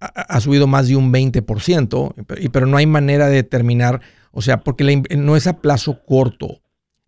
[0.00, 5.02] ha, subido más de un 20%, pero no hay manera de determinar, o sea, porque
[5.16, 6.60] no es a plazo corto,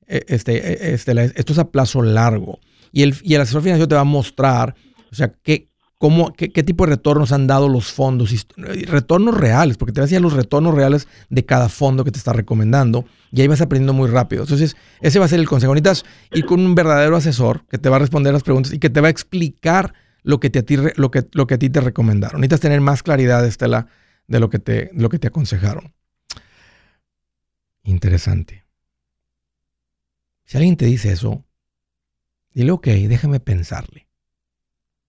[0.06, 2.58] e, este, e, este, esto es a plazo largo.
[2.92, 4.76] Y el, y asesor financiero te va a mostrar,
[5.12, 9.92] o sea, qué, cómo, qué, tipo de retornos han dado los fondos, retornos reales, porque
[9.92, 13.60] te decía los retornos reales de cada fondo que te está recomendando y ahí vas
[13.60, 14.42] aprendiendo muy rápido.
[14.42, 15.74] Entonces, ese va a ser el consejo.
[15.74, 18.90] Necesitas ir con un verdadero asesor que te va a responder las preguntas y que
[18.90, 21.70] te va a explicar lo que, te, a ti, lo que, lo que a ti
[21.70, 22.40] te recomendaron.
[22.40, 23.86] Necesitas tener más claridad, Estela,
[24.26, 25.94] de lo que te, lo que te aconsejaron.
[27.84, 28.64] Interesante.
[30.44, 31.44] Si alguien te dice eso,
[32.52, 34.08] dile, ok, déjame pensarle.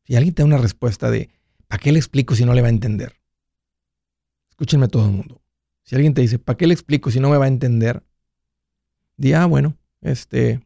[0.03, 1.31] Si alguien te da una respuesta de,
[1.67, 3.19] ¿para qué le explico si no le va a entender?
[4.49, 5.41] Escúchenme todo el mundo.
[5.83, 8.03] Si alguien te dice, ¿para qué le explico si no me va a entender?
[9.21, 10.61] Di, ah, bueno, este,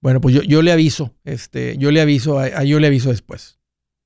[0.00, 3.58] bueno, pues yo, yo le aviso, este, yo le aviso, a, yo le aviso después.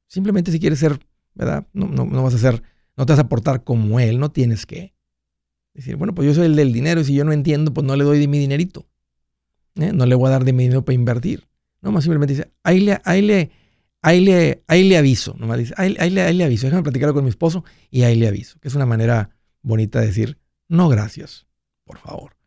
[0.09, 0.98] Simplemente si quieres ser,
[1.35, 1.68] ¿verdad?
[1.72, 2.61] No, no, no vas a ser,
[2.96, 4.96] no te vas a portar como él, no tienes que.
[5.75, 7.94] Decir, bueno, pues yo soy el del dinero y si yo no entiendo, pues no
[7.94, 8.88] le doy de mi dinerito.
[9.77, 9.92] ¿eh?
[9.92, 11.46] No le voy a dar de mi dinero para invertir.
[11.83, 13.53] No, más simplemente dice, ahí le, ahí le,
[14.03, 15.37] ahí le, ahí le aviso.
[15.38, 16.66] Nomás dice, ahí, ahí, le, ahí le aviso.
[16.66, 18.59] Déjame platicarlo con mi esposo y ahí le aviso.
[18.59, 19.31] Que es una manera
[19.62, 21.46] bonita de decir, no gracias,
[21.85, 22.41] por favor.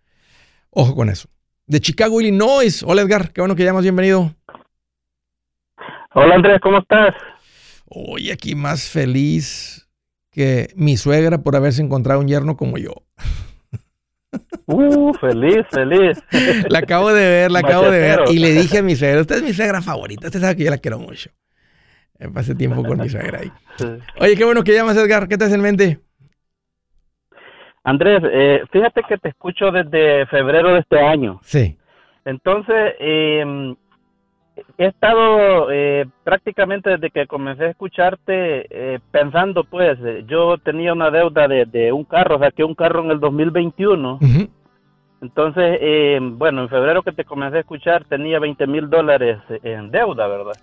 [0.78, 1.30] Ojo con eso.
[1.68, 2.84] De Chicago, Illinois.
[2.84, 4.36] Hola Edgar, qué bueno que llamas, bienvenido.
[6.14, 7.16] Hola Andrés, ¿cómo estás?
[7.86, 9.88] Hoy aquí más feliz
[10.32, 12.92] que mi suegra por haberse encontrado un yerno como yo.
[14.66, 16.22] Uh, feliz, feliz.
[16.70, 18.20] La acabo de ver, la acabo de ver.
[18.30, 20.72] Y le dije a mi suegra, usted es mi suegra favorita, usted sabe que yo
[20.72, 21.30] la quiero mucho.
[22.20, 23.52] Eh, pasé tiempo con mi suegra ahí.
[24.20, 25.30] Oye, qué bueno que llamas, Edgar.
[25.30, 26.00] ¿Qué te hace en mente?
[27.86, 31.40] Andrés, eh, fíjate que te escucho desde febrero de este año.
[31.44, 31.78] Sí.
[32.26, 33.76] Entonces, eh,
[34.78, 40.94] he estado eh, prácticamente desde que comencé a escucharte eh, pensando, pues, eh, yo tenía
[40.94, 44.20] una deuda de, un carro, saqué un carro en el 2021.
[45.22, 45.80] Entonces,
[46.34, 50.54] bueno, en febrero que te comencé a escuchar tenía 20 mil dólares en deuda, ¿verdad?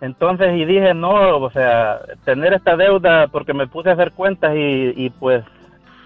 [0.00, 4.52] Entonces, y dije, no, o sea, tener esta deuda porque me puse a hacer cuentas
[4.54, 5.44] y, pues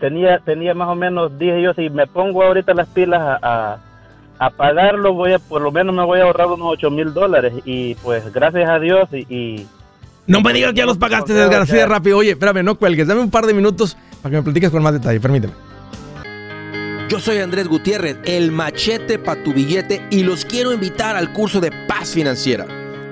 [0.01, 3.79] tenía, tenía más o menos, dije yo, si me pongo ahorita las pilas a
[4.41, 7.53] a pagarlo voy a, por lo menos me voy a ahorrar unos 8 mil dólares
[7.67, 9.67] y pues gracias a Dios y...
[10.27, 12.17] no me digas que ya los pagaste, Edgar, así de rápido.
[12.17, 14.95] Oye, espérame, no cuelgues, dame un par de minutos para que me platiques con más
[14.95, 15.53] detalle, permíteme.
[17.11, 21.61] Yo soy Andrés Gutiérrez, el machete para tu billete y los quiero invitar al curso
[21.61, 22.65] de paz financiera.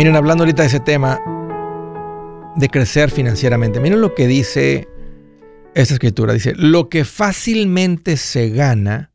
[0.00, 1.20] Miren, hablando ahorita de ese tema
[2.56, 4.88] de crecer financieramente, miren lo que dice
[5.74, 6.32] esta escritura.
[6.32, 9.12] Dice, lo que fácilmente se gana,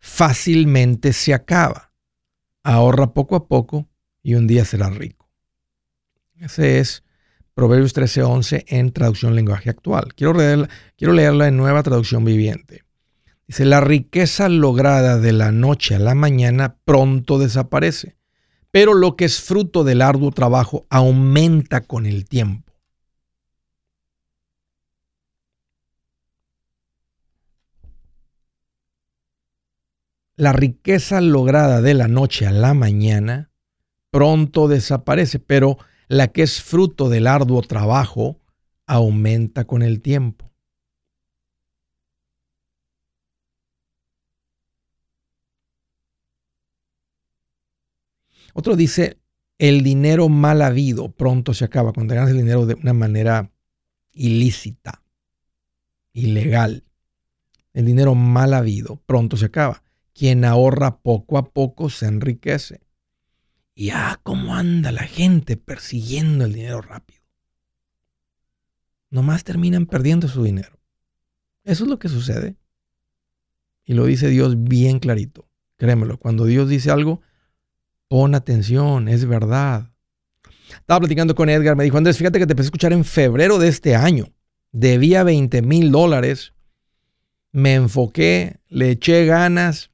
[0.00, 1.92] fácilmente se acaba.
[2.64, 3.86] Ahorra poco a poco
[4.24, 5.30] y un día será rico.
[6.40, 7.04] Ese es
[7.54, 10.14] Proverbios 13:11 en traducción lenguaje actual.
[10.16, 10.68] Quiero, leerla,
[10.98, 12.82] quiero leerla en nueva traducción viviente.
[13.46, 18.16] Dice, la riqueza lograda de la noche a la mañana pronto desaparece
[18.74, 22.72] pero lo que es fruto del arduo trabajo aumenta con el tiempo.
[30.34, 33.52] La riqueza lograda de la noche a la mañana
[34.10, 38.40] pronto desaparece, pero la que es fruto del arduo trabajo
[38.88, 40.50] aumenta con el tiempo.
[48.54, 49.20] Otro dice,
[49.58, 53.50] el dinero mal habido pronto se acaba, cuando ganas el dinero de una manera
[54.12, 55.02] ilícita,
[56.12, 56.84] ilegal.
[57.72, 59.82] El dinero mal habido pronto se acaba.
[60.14, 62.80] Quien ahorra poco a poco se enriquece.
[63.74, 67.20] Y ah, cómo anda la gente persiguiendo el dinero rápido.
[69.10, 70.78] Nomás terminan perdiendo su dinero.
[71.64, 72.56] Eso es lo que sucede.
[73.84, 75.48] Y lo dice Dios bien clarito.
[75.76, 77.20] Créemelo, cuando Dios dice algo,
[78.14, 79.90] Pon atención, es verdad.
[80.68, 83.58] Estaba platicando con Edgar, me dijo, Andrés, fíjate que te empecé a escuchar en febrero
[83.58, 84.26] de este año.
[84.70, 86.54] Debía 20 mil dólares.
[87.50, 89.90] Me enfoqué, le eché ganas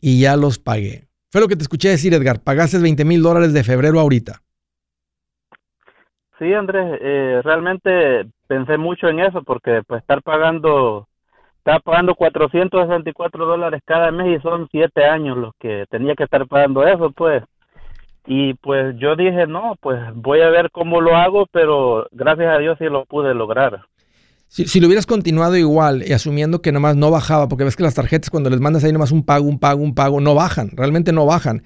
[0.00, 1.06] y ya los pagué.
[1.30, 2.42] Fue lo que te escuché decir, Edgar.
[2.42, 4.42] Pagaste 20 mil dólares de febrero ahorita.
[6.40, 11.06] Sí, Andrés, eh, realmente pensé mucho en eso porque pues estar pagando,
[11.64, 16.46] estaba pagando 464 dólares cada mes y son siete años los que tenía que estar
[16.46, 17.42] pagando eso, pues.
[18.26, 22.58] Y pues yo dije, no, pues voy a ver cómo lo hago, pero gracias a
[22.58, 23.80] Dios sí lo pude lograr.
[24.46, 27.82] Si, si lo hubieras continuado igual y asumiendo que nomás no bajaba, porque ves que
[27.82, 30.70] las tarjetas cuando les mandas ahí nomás un pago, un pago, un pago, no bajan,
[30.74, 31.64] realmente no bajan.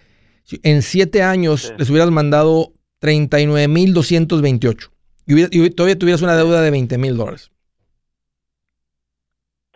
[0.63, 1.73] En siete años Sí.
[1.77, 2.73] les hubieras mandado
[3.03, 4.91] 39.228
[5.27, 7.51] y, y todavía tuvieras una deuda de 20 mil dólares.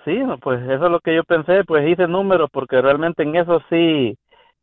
[0.05, 3.63] Sí, pues eso es lo que yo pensé, pues hice números porque realmente en eso
[3.71, 4.17] sí,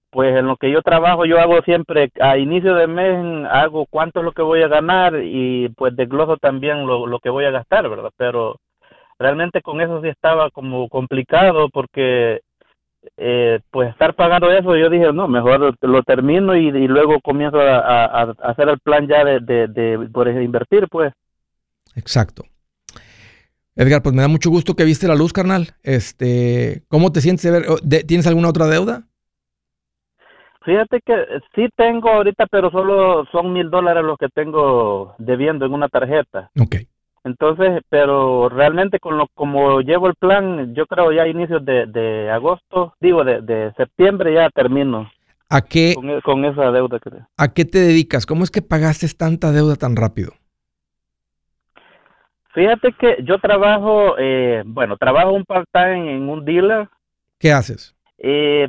[0.10, 4.20] pues en lo que yo trabajo yo hago siempre a inicio de mes hago cuánto
[4.20, 7.52] es lo que voy a ganar y pues desgloso también lo, lo que voy a
[7.52, 8.12] gastar, ¿verdad?
[8.18, 8.58] Pero
[9.18, 12.42] realmente con eso sí estaba como complicado porque
[13.18, 18.34] eh, pues estar pagando eso yo dije no, mejor lo termino y, luego comienzo a,
[18.44, 21.14] hacer el plan ya de, de, invertir pues.
[21.96, 22.44] Exacto.
[23.80, 25.70] Edgar, pues me da mucho gusto que viste la luz, carnal.
[25.84, 27.50] Este, ¿cómo te sientes
[27.82, 29.04] de- ¿Tienes alguna otra deuda?
[30.66, 31.14] Fíjate que
[31.56, 36.52] sí tengo ahorita, pero solo son mil dólares los que tengo debiendo en una tarjeta.
[36.60, 36.76] Ok.
[37.24, 41.86] Entonces, pero realmente con lo como llevo el plan, yo creo ya a inicios de,
[41.86, 45.10] de agosto, digo de, de septiembre ya termino
[45.48, 48.26] ¿A qué, con, e- con esa deuda que ¿A qué te dedicas?
[48.26, 50.34] ¿Cómo es que pagaste tanta deuda tan rápido?
[52.60, 56.90] Fíjate que yo trabajo, eh, bueno, trabajo un part-time en un dealer,
[57.38, 57.96] ¿Qué haces?
[58.18, 58.68] eh,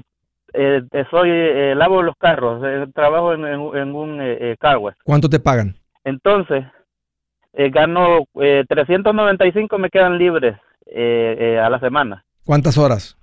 [0.53, 4.95] eh, eh, soy, eh, lavo los carros, eh, trabajo en, en, en un car wash.
[5.03, 5.75] ¿Cuánto te pagan?
[6.05, 6.65] Entonces,
[7.53, 12.25] gano eh, 395 me quedan libres a la semana.
[12.45, 13.19] ¿Cuántas horas?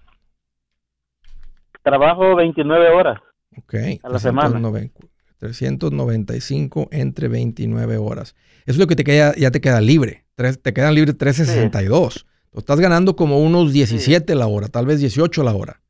[1.82, 3.22] Trabajo 29 horas.
[3.58, 3.74] Ok.
[4.04, 4.50] A la semana.
[4.50, 5.00] 390
[5.40, 8.36] 395 entre 29 horas.
[8.66, 10.27] Eso es lo que te queda, ya te queda libre.
[10.38, 12.28] Tres- te quedan libres 362.
[12.52, 15.82] Tú estás ganando como unos 17 la hora, tal vez 18 la hora.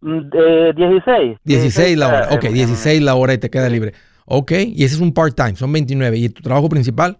[0.00, 1.38] Mm, eh, 16.
[1.44, 2.28] 16 la hora.
[2.30, 3.92] Ok, eh, 16 la hora y te queda libre.
[4.26, 6.16] Ok, y ese es un part-time, son 29.
[6.18, 7.18] ¿Y tu trabajo principal?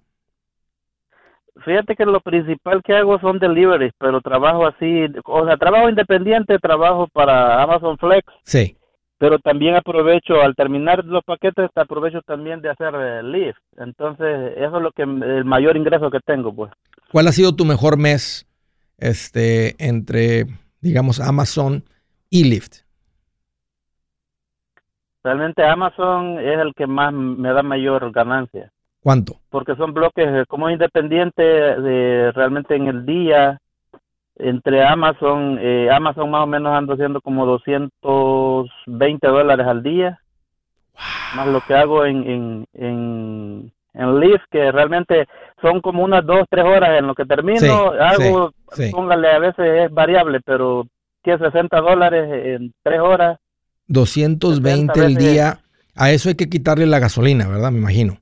[1.64, 6.56] Fíjate que lo principal que hago son deliveries, pero trabajo así, o sea, trabajo independiente,
[6.60, 8.76] trabajo para Amazon Flex, Sí.
[9.20, 13.58] Pero también aprovecho, al terminar los paquetes, aprovecho también de hacer eh, Lyft.
[13.76, 16.72] Entonces, eso es lo que el mayor ingreso que tengo, pues.
[17.12, 18.48] ¿Cuál ha sido tu mejor mes
[18.96, 20.46] este, entre,
[20.80, 21.84] digamos, Amazon
[22.30, 22.78] y Lyft?
[25.22, 28.72] Realmente Amazon es el que más me da mayor ganancia.
[29.02, 29.36] ¿Cuánto?
[29.50, 33.58] porque son bloques eh, como es independiente de realmente en el día
[34.42, 40.20] entre Amazon eh, Amazon más o menos ando haciendo como 220 dólares al día
[41.34, 45.26] más lo que hago en en en, en Lyft que realmente
[45.60, 48.90] son como unas dos tres horas en lo que termino Sí, hago sí, sí.
[48.92, 50.86] póngale a veces es variable pero
[51.22, 53.38] que 60 dólares en tres horas
[53.90, 55.58] 220 60 el día.
[55.96, 57.72] A eso hay que quitarle la gasolina, ¿verdad?
[57.72, 58.18] Me imagino.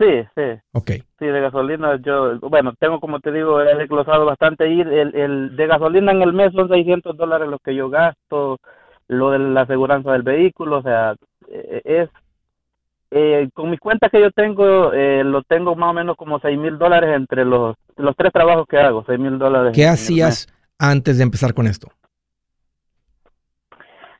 [0.00, 0.90] Sí sí Ok.
[1.18, 5.56] Sí, de gasolina yo, bueno, tengo como te digo, he desglosado bastante ir, el, el
[5.56, 8.58] de gasolina en el mes son 600 dólares lo que yo gasto,
[9.08, 11.14] lo de la aseguranza del vehículo, o sea,
[11.48, 12.08] eh, es,
[13.10, 16.58] eh, con mis cuentas que yo tengo, eh, lo tengo más o menos como 6
[16.58, 19.72] mil dólares entre los, los tres trabajos que hago, 6 mil dólares.
[19.74, 20.46] ¿Qué hacías
[20.78, 21.88] antes de empezar con esto?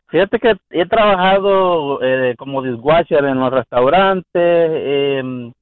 [0.08, 5.52] Fíjate que he trabajado eh, como dishwasher en los restaurantes, eh,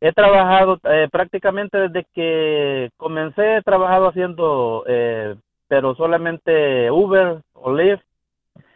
[0.00, 5.34] he trabajado eh, prácticamente desde que comencé, he trabajado haciendo, eh,
[5.68, 8.02] pero solamente Uber o Lyft.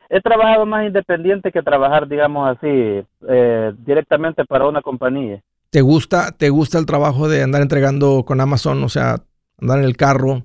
[0.09, 5.41] He trabajado más independiente que trabajar, digamos así, eh, directamente para una compañía.
[5.70, 8.85] ¿Te gusta, ¿Te gusta el trabajo de andar entregando con Amazon?
[8.85, 9.16] O sea,
[9.59, 10.43] andar en el carro,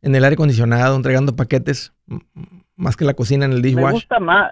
[0.00, 1.92] en el aire acondicionado, entregando paquetes,
[2.76, 3.92] más que la cocina en el Me dishwash.
[3.92, 4.50] gusta más,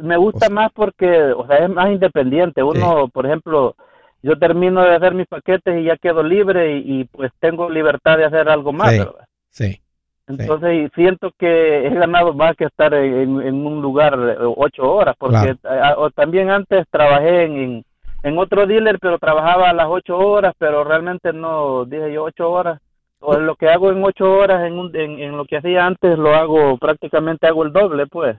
[0.00, 2.62] me gusta O sea- más porque, o sea, es más independiente.
[2.62, 3.76] Uno, por ejemplo,
[4.22, 8.18] yo termino de hacer mis paquetes y ya quedo libre y, y, pues tengo libertad
[8.18, 8.98] de hacer algo más, Sí.
[8.98, 9.24] ¿verdad?
[9.50, 9.80] Sí.
[10.26, 14.18] Entonces y siento que he ganado más que estar en, en un lugar
[14.56, 15.56] ocho horas, porque
[15.96, 17.84] o también antes trabajé en, en,
[18.24, 22.50] en otro dealer, pero trabajaba a las ocho horas, pero realmente no, dije yo ocho
[22.50, 22.80] horas.
[23.20, 26.34] O lo que hago en ocho horas en, un, en, lo que hacía antes lo
[26.34, 28.36] hago prácticamente hago el doble, pues.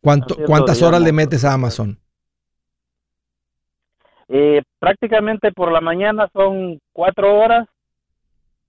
[0.00, 1.98] ¿Cuánto, ¿Cuántas horas le metes a Amazon?
[4.28, 7.66] Eh, prácticamente por la mañana son cuatro horas,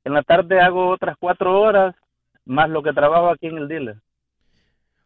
[0.03, 1.95] en la tarde hago otras cuatro horas,
[2.45, 3.97] más lo que trabajo aquí en el dealer.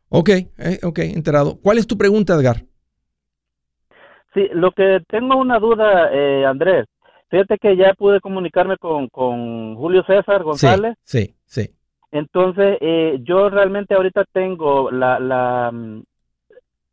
[0.10, 1.58] Ok, eh, ok, enterado.
[1.62, 2.58] ¿Cuál es tu pregunta, Edgar?
[4.34, 6.86] Sí, lo que tengo una duda, eh, Andrés.
[7.30, 10.96] Fíjate que ya pude comunicarme con, con Julio César González.
[11.04, 11.72] Sí, sí.
[12.12, 15.72] Entonces, eh, yo realmente ahorita tengo la, la,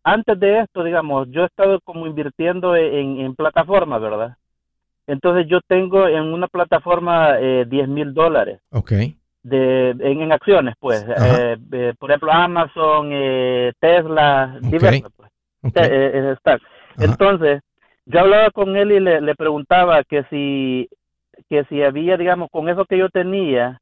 [0.02, 4.36] antes de esto, digamos, yo he estado como invirtiendo en, en plataformas, ¿verdad?
[5.06, 8.60] Entonces yo tengo en una plataforma eh, 10 mil dólares.
[8.70, 8.92] Ok.
[9.42, 11.04] De, en, en acciones, pues.
[11.08, 14.70] Eh, eh, por ejemplo, Amazon, eh, Tesla, Ok.
[14.70, 15.30] diversas, pues.
[15.74, 16.36] Eh.
[16.98, 17.60] Entonces,
[18.06, 20.88] yo hablaba con él y le, le preguntaba que si,
[21.48, 23.80] que si había, digamos, con eso que yo tenía,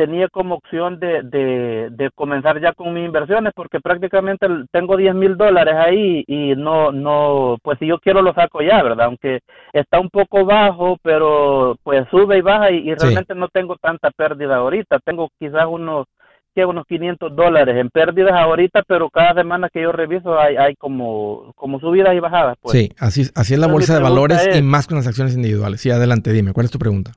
[0.00, 5.14] tenía como opción de, de, de comenzar ya con mis inversiones, porque prácticamente tengo 10
[5.14, 9.06] mil dólares ahí y no, no, pues si yo quiero lo saco ya, ¿verdad?
[9.08, 9.40] Aunque
[9.74, 12.94] está un poco bajo, pero pues sube y baja y, y Sí.
[12.94, 16.06] realmente no tengo tanta pérdida ahorita, tengo quizás unos
[16.54, 20.76] que unos 500 dólares en pérdidas ahorita, pero cada semana que yo reviso hay, hay
[20.76, 22.56] como, como subidas y bajadas.
[22.62, 22.72] Pues.
[22.72, 25.82] sí, así, así es la Entonces, bolsa de valores y más con las acciones individuales.
[25.82, 27.12] Sí, adelante, dime, ¿cuál es tu pregunta?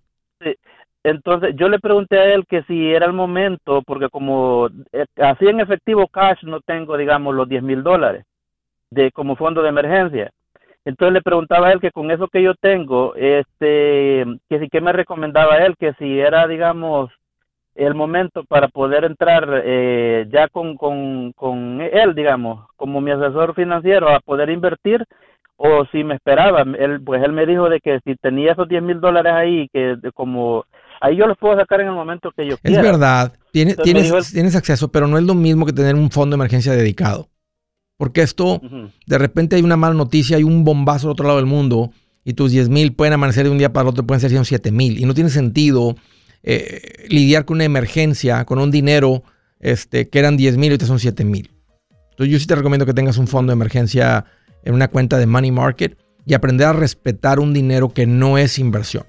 [1.04, 5.48] Entonces yo le pregunté a él que si era el momento, porque como eh, así
[5.48, 8.26] en efectivo cash no tengo, digamos, los 10 mil dólares
[8.90, 10.32] de como fondo de emergencia.
[10.86, 14.82] Entonces le preguntaba a él que con eso que yo tengo, este, que si que
[14.82, 17.10] me recomendaba él, que si era, digamos,
[17.76, 23.56] el momento para poder entrar eh, ya con, con, con él, digamos, como mi asesor
[23.56, 25.06] financiero a poder invertir
[25.58, 26.62] o si me esperaba.
[26.62, 29.98] Él, pues él me dijo de que si tenía esos 10 mil dólares ahí, que
[30.14, 30.66] como
[31.04, 32.82] ahí yo los puedo sacar en el momento que yo Es quiera.
[32.82, 36.10] verdad, tienes, Entonces me tienes, tienes acceso, pero no es lo mismo que tener un
[36.10, 37.30] fondo de emergencia dedicado.
[37.98, 38.62] Porque esto,
[39.06, 41.92] de repente hay una mala noticia, hay un bombazo al otro lado del mundo
[42.24, 45.00] y tus 10 mil pueden amanecer de un día para otro, pueden ser 7 mil.
[45.00, 45.96] Y no tiene sentido
[46.42, 49.24] eh, lidiar con una emergencia, con un dinero
[49.60, 51.52] este, que eran 10 mil y ahorita son 7 mil.
[52.12, 54.26] Entonces yo sí te recomiendo que tengas un fondo de emergencia
[54.64, 58.58] en una cuenta de money market y aprender a respetar un dinero que no es
[58.58, 59.04] inversión.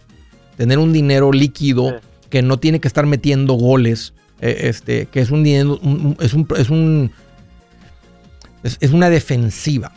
[0.57, 2.07] Tener un dinero líquido Sí.
[2.31, 6.35] que no tiene que estar metiendo goles, eh, este, que es un dinero, un- es
[6.35, 7.11] un, es un,
[8.63, 9.93] es, es una defensiva.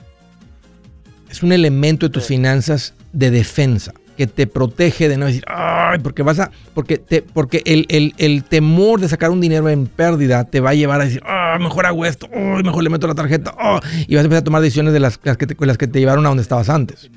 [1.30, 2.36] Es un elemento de tus Sí.
[2.36, 7.22] finanzas de defensa que te protege de no decir, ay, porque vas a, porque te,
[7.22, 11.01] porque el, el- el temor de sacar un dinero en pérdida te va a llevar
[11.01, 14.24] a decir, ah, mejor hago esto, ay, mejor le meto la tarjeta, ah", y vas
[14.24, 16.30] a empezar a tomar decisiones de las, las que te, las que te llevaron a
[16.30, 17.12] donde estabas antes.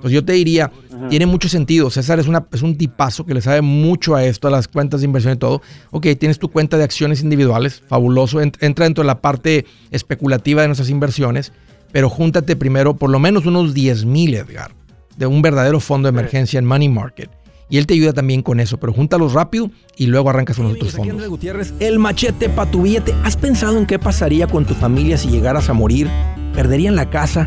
[0.00, 0.72] Entonces yo te diría,
[1.10, 1.90] tiene mucho sentido.
[1.90, 5.00] César es, una, es un tipazo que le sabe mucho a esto, a las cuentas
[5.02, 5.60] de inversión y todo.
[5.90, 8.40] Ok, tienes tu cuenta de acciones individuales, fabuloso.
[8.40, 11.52] Ent- Entra dentro de la parte especulativa de nuestras inversiones,
[11.92, 14.72] pero júntate primero por lo menos unos 10 mil, Edgar,
[15.18, 17.28] de un verdadero fondo de emergencia en Money Market.
[17.68, 20.74] Y él te ayuda también con eso, pero júntalos rápido y luego arrancas con los
[20.76, 21.28] otros Andrés fondos.
[21.28, 23.14] Gutiérrez, el machete para tu billete.
[23.22, 26.08] ¿Has pensado en qué pasaría con tu familia si llegaras a morir?
[26.54, 27.46] ¿Perderían la casa?